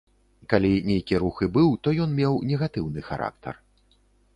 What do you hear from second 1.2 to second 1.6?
рух і